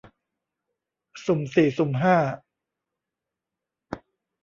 [1.25, 2.17] สุ่มสี่สุ่มห้า